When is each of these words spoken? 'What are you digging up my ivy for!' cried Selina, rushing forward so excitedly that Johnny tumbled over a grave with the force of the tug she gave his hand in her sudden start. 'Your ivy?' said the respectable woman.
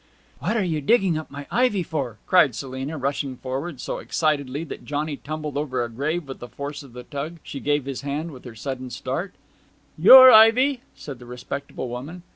'What 0.39 0.57
are 0.57 0.63
you 0.63 0.81
digging 0.81 1.15
up 1.15 1.29
my 1.29 1.45
ivy 1.51 1.83
for!' 1.83 2.17
cried 2.25 2.55
Selina, 2.55 2.97
rushing 2.97 3.37
forward 3.37 3.79
so 3.79 3.99
excitedly 3.99 4.63
that 4.63 4.83
Johnny 4.83 5.15
tumbled 5.15 5.57
over 5.57 5.83
a 5.83 5.89
grave 5.89 6.27
with 6.27 6.39
the 6.39 6.47
force 6.47 6.81
of 6.81 6.93
the 6.93 7.03
tug 7.03 7.37
she 7.43 7.59
gave 7.59 7.85
his 7.85 8.01
hand 8.01 8.31
in 8.31 8.41
her 8.41 8.55
sudden 8.55 8.89
start. 8.89 9.35
'Your 9.99 10.31
ivy?' 10.31 10.81
said 10.95 11.19
the 11.19 11.27
respectable 11.27 11.87
woman. 11.87 12.23